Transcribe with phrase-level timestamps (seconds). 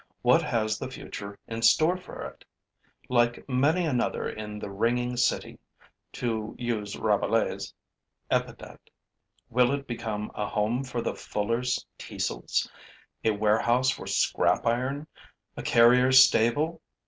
[0.23, 2.43] What has the future in store for it?
[3.07, 5.59] Like many another in the ringing city,
[6.13, 7.71] to use Rabelais'
[8.31, 8.79] epithet,
[9.51, 12.67] will it become a home for the fuller's teasels,
[13.23, 15.05] a warehouse for scrap iron,
[15.55, 16.81] a carrier's stable?